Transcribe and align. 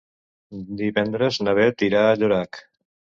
Divendres 0.79 1.37
na 1.47 1.53
Beth 1.59 1.83
irà 1.89 2.01
a 2.07 2.17
Llorac. 2.23 2.61